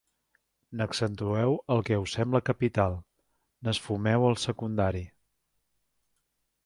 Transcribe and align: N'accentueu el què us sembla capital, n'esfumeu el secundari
N'accentueu 0.79 1.57
el 1.75 1.83
què 1.89 1.99
us 2.05 2.15
sembla 2.17 2.41
capital, 2.49 2.97
n'esfumeu 3.67 4.29
el 4.31 4.39
secundari 4.47 5.05